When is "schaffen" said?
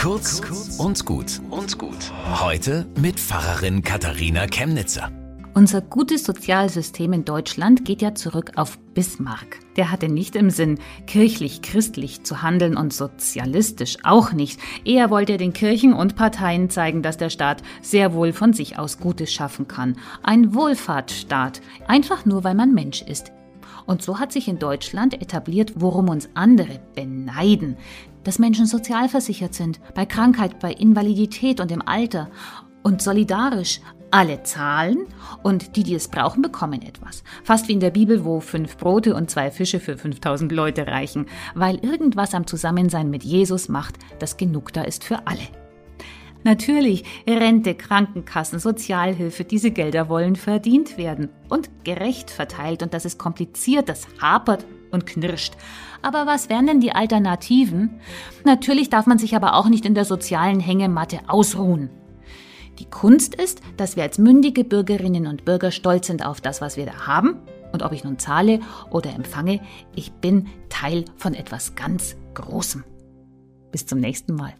19.30-19.68